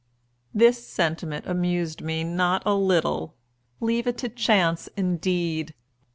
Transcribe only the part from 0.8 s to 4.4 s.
sentiment amused me not a little. Leave it to